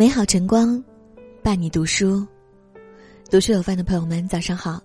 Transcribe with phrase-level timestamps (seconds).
[0.00, 0.82] 美好晨光，
[1.42, 2.26] 伴你读书。
[3.30, 4.82] 读书有范的朋友们，早上好，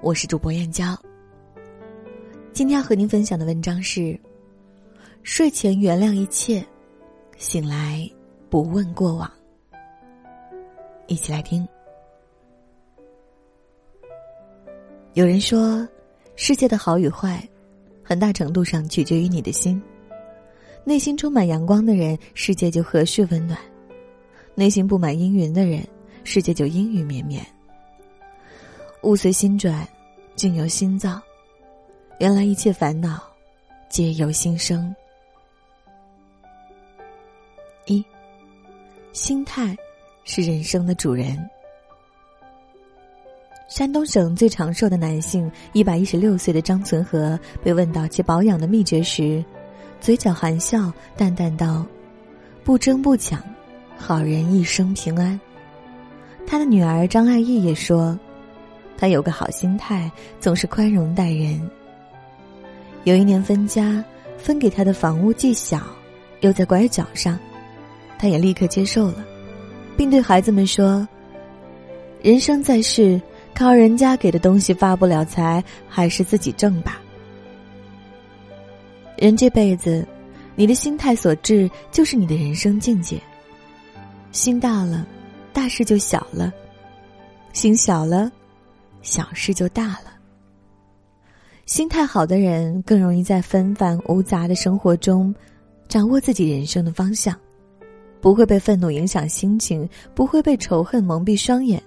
[0.00, 0.98] 我是主播燕娇。
[2.50, 4.18] 今天要和您分享的文章是：
[5.22, 6.66] 睡前原谅一切，
[7.36, 8.10] 醒来
[8.48, 9.30] 不问过往。
[11.06, 11.68] 一起来听。
[15.12, 15.86] 有人说，
[16.34, 17.46] 世界的好与坏，
[18.02, 19.78] 很大程度上取决于你的心。
[20.82, 23.58] 内心充满阳光的人，世界就和煦温暖。
[24.60, 25.82] 内心布满阴云的人，
[26.22, 27.42] 世界就阴雨绵绵。
[29.04, 29.88] 物随心转，
[30.36, 31.18] 境由心造。
[32.18, 33.22] 原来一切烦恼，
[33.88, 34.94] 皆由心生。
[37.86, 38.04] 一，
[39.14, 39.74] 心态
[40.24, 41.42] 是人生的主人。
[43.66, 49.42] 山东省最长寿的男性，一百一十六岁的张存和，被问到其保养的秘诀时，
[50.02, 51.86] 嘴角含笑，淡淡道
[52.62, 53.42] ：“不争不抢。”
[54.00, 55.38] 好人一生平安。
[56.46, 58.18] 他的女儿张爱义也说
[58.96, 61.60] ：“他有个好心态，总是宽容待人。”
[63.04, 64.02] 有一年分家，
[64.38, 65.82] 分给他的房屋既小，
[66.40, 67.38] 又在拐角上，
[68.18, 69.24] 他也立刻接受了，
[69.96, 71.06] 并对孩子们说
[72.20, 73.20] ：“人生在世，
[73.54, 77.00] 靠人家给的东西发不了财，还是自己挣吧。
[79.16, 80.04] 人这辈子，
[80.56, 83.20] 你的心态所致，就是你的人生境界。”
[84.32, 85.06] 心大了，
[85.52, 86.52] 大事就小了；
[87.52, 88.30] 心小了，
[89.02, 90.12] 小事就大了。
[91.66, 95.34] 心态好的人更容易在纷繁芜杂的生活中，
[95.88, 97.36] 掌握自己人生的方向，
[98.20, 101.82] 不会被愤怒影响心情，不会被仇恨蒙蔽双眼，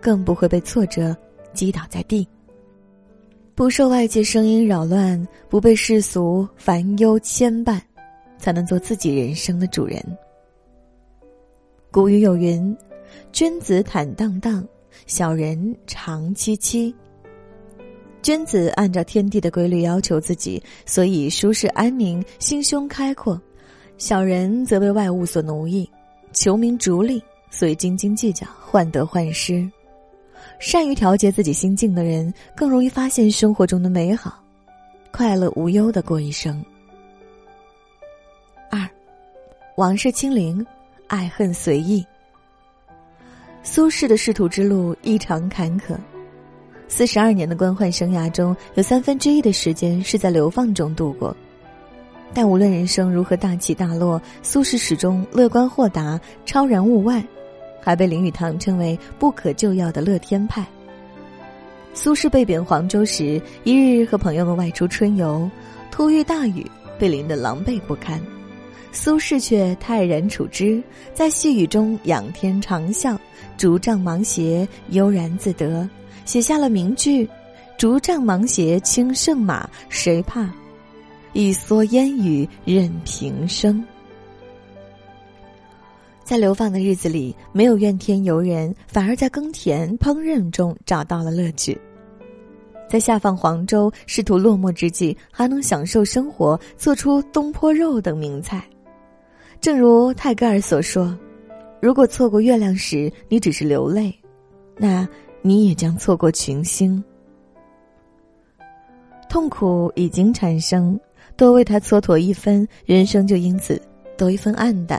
[0.00, 1.16] 更不会被挫折
[1.54, 2.26] 击倒在地。
[3.54, 7.80] 不受外界声音扰乱，不被世俗烦忧牵绊，
[8.38, 10.02] 才能做自己人生的主人。
[11.90, 12.76] 古语有云
[13.32, 14.66] ：“君子坦荡荡，
[15.06, 16.94] 小人长戚戚。”
[18.20, 23.40] 君子按照天地的规律要求自己，所以舒适安宁，心胸开阔；
[23.96, 25.88] 小人则被外物所奴役，
[26.32, 29.66] 求名逐利，所以斤斤计较，患得患失。
[30.58, 34.44] 善于调节自己心境的人，更容易发现生活中的美好，
[35.10, 36.62] 快乐无忧的过一生。
[38.70, 38.86] 二，
[39.76, 40.64] 往事清零。
[41.08, 42.06] 爱恨随意。
[43.64, 45.96] 苏轼的仕途之路异常坎坷，
[46.86, 51.36] 四十二年的官宦生涯中有三分之一的时间是在流放中度过。
[52.32, 57.24] 但无论人生如何大起大落，苏轼始终乐观豁达，超然物外，
[57.80, 60.64] 还被林语堂称为不可救药的乐天派。
[61.94, 65.50] 苏轼被贬黄州时，一日和朋友们外出春游，
[65.90, 66.64] 突遇大雨，
[66.98, 68.20] 被淋得狼狈不堪。
[68.90, 70.82] 苏轼却泰然处之，
[71.14, 73.16] 在细雨中仰天长啸，
[73.56, 75.88] 竹杖芒鞋悠然自得，
[76.24, 77.28] 写下了名句
[77.78, 80.50] ：“竹杖芒鞋轻胜马，谁怕？
[81.32, 83.84] 一蓑烟雨任平生。”
[86.24, 91.78] 在流放的日子里，没有怨天尤人，反而在耕田烹饪中找到了乐趣。
[92.90, 98.64] 在下放黄州，仕途落寞之际，还能享受生活，做出东坡肉等名菜。
[99.60, 101.16] 正如泰戈尔所说
[101.82, 104.16] ：“如果错过月亮时你只是流泪，
[104.76, 105.06] 那
[105.42, 107.02] 你也将错过群星。
[109.28, 110.98] 痛苦已经产生，
[111.36, 113.80] 多为他蹉跎一分，人生就因此
[114.16, 114.98] 多一分暗淡；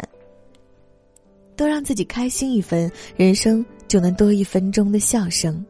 [1.56, 5.66] 多让自己开心一分，人生就能多一分钟的笑声。”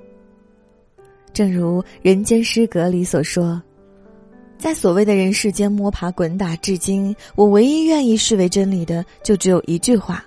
[1.31, 3.61] 正如《人间失格》里所说。
[4.59, 10.23] 在所谓的人世间摸爬滚打至今，我唯一愿意视为真理的，就只有一句话：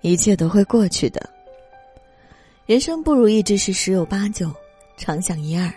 [0.00, 1.30] 一切都会过去的。
[2.66, 4.52] 人生不如意之事十有八九，
[4.96, 5.72] 常想一二，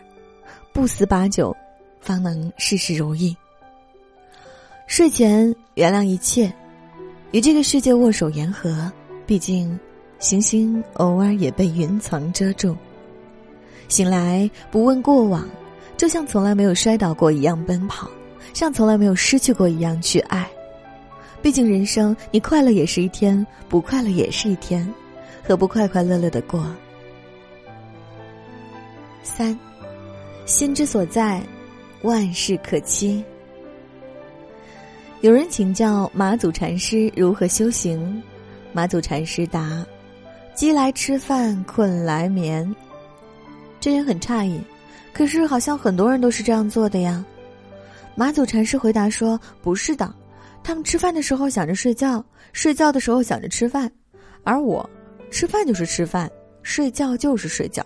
[0.73, 1.55] 不思八九，
[1.99, 3.37] 方能事事如意。
[4.87, 6.51] 睡前原谅一切，
[7.29, 8.91] 与这个世界握手言和。
[9.27, 9.79] 毕竟，
[10.17, 12.75] 星星偶尔也被云层遮住。
[13.87, 15.47] 醒来不问过往。
[16.01, 18.09] 就像从来没有摔倒过一样奔跑，
[18.55, 20.49] 像从来没有失去过一样去爱。
[21.43, 24.91] 毕竟人生，你快乐也是一天，不快乐也是一天，
[25.47, 26.65] 何不快快乐乐的过？
[29.21, 29.55] 三，
[30.47, 31.39] 心之所在，
[32.01, 33.23] 万事可期。
[35.19, 38.23] 有人请教马祖禅师如何修行，
[38.73, 39.85] 马祖禅师答
[40.55, 42.75] ：“饥来吃饭，困来眠。”
[43.79, 44.59] 这人很诧异。
[45.13, 47.23] 可是，好像很多人都是这样做的呀。
[48.15, 50.13] 马祖禅师回答说：“不是的，
[50.63, 52.23] 他们吃饭的时候想着睡觉，
[52.53, 53.91] 睡觉的时候想着吃饭，
[54.43, 54.87] 而我，
[55.29, 56.29] 吃饭就是吃饭，
[56.61, 57.85] 睡觉就是睡觉，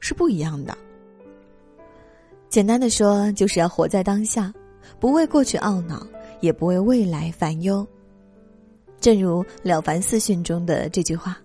[0.00, 0.76] 是不一样的。
[2.48, 4.52] 简单的说，就是要活在当下，
[4.98, 6.06] 不为过去懊恼，
[6.40, 7.86] 也不为未来烦忧。
[8.98, 11.38] 正如《了凡四训》中的这句话：“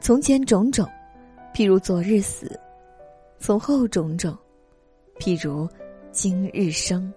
[0.00, 0.88] 从前种种，
[1.54, 2.46] 譬如昨日死；
[3.38, 4.36] 从后种种，
[5.18, 5.68] 譬如
[6.12, 7.12] 今日生。”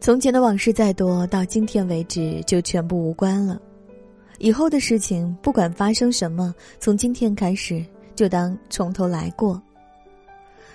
[0.00, 3.60] 从前的往事再多，到今天为止就全部无关了。
[4.38, 7.84] 以后的事情，不管发生什么，从今天开始
[8.16, 9.62] 就当从头来过。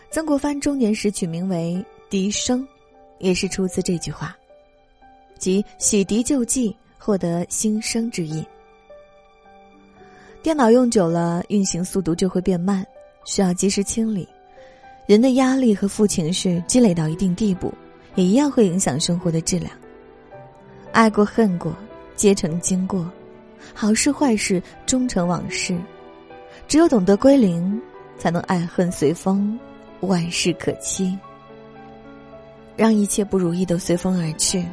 [0.10, 2.66] 曾国藩中年时取名为“笛声”，
[3.20, 4.34] 也是出自这句话，
[5.38, 8.46] 即洗涤旧迹，获得新生之意。
[10.42, 12.88] 电脑用久了，运行速度就会变慢，
[13.28, 14.28] 需要及时清理。
[15.06, 17.72] 人的压力和负情绪积累到一定地步。
[18.18, 19.72] 也一样会影响生活的质量。
[20.92, 21.72] 爱过恨过，
[22.16, 23.08] 皆成经过，
[23.76, 25.78] 好事坏事终成往事。
[26.68, 27.80] 只有懂得归零，
[28.18, 29.58] 才能爱恨随风，
[30.00, 31.16] 万事可期。
[32.76, 34.66] 让一切不如意都随风而去，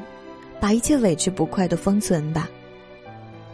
[0.58, 2.48] 把一切委屈不快都封存吧。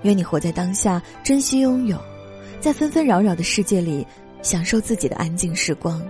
[0.03, 2.01] 愿你活在当下，珍惜拥有，
[2.61, 4.07] 在纷纷扰扰的世界里，
[4.43, 6.03] 享受自己的安静时光。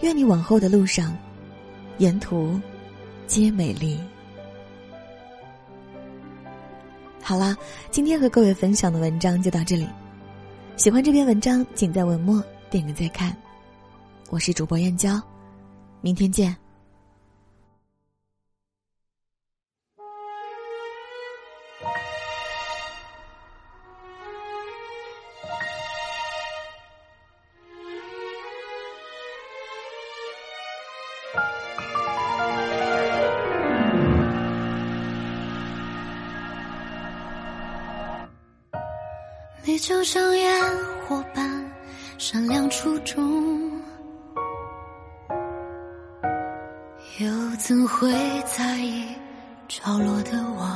[0.00, 1.16] 愿你往后的路上。
[1.98, 2.58] 沿途
[3.26, 4.00] 皆美丽。
[7.20, 7.56] 好啦，
[7.90, 9.86] 今天和各位分享的文章就到这里。
[10.76, 13.36] 喜欢这篇文章，请在文末点个再看。
[14.30, 15.20] 我是主播燕娇，
[16.00, 16.61] 明天见。
[39.72, 40.62] 你就像烟
[41.08, 41.72] 火般
[42.18, 43.72] 闪亮出众，
[47.18, 48.12] 又怎会
[48.44, 49.08] 在意
[49.68, 50.68] 着落的我？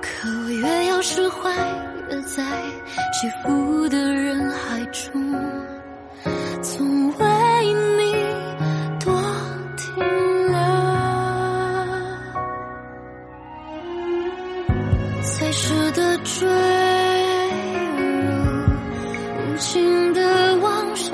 [0.00, 1.50] 可我越要释怀，
[2.08, 2.42] 越在
[3.12, 4.77] 起伏的人海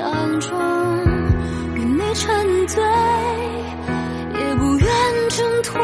[0.05, 0.51] 暗中，
[1.73, 2.83] 与你沉醉，
[4.39, 5.81] 也不愿挣脱。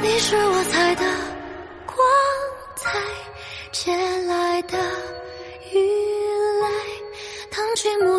[0.00, 1.02] 你是我采的
[1.84, 1.98] 光
[2.76, 2.88] 彩，
[3.72, 3.92] 借
[4.28, 4.78] 来的
[5.72, 5.74] 依
[6.62, 6.68] 赖，
[7.50, 8.15] 当寂寞